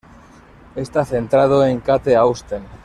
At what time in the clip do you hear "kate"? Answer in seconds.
1.79-2.15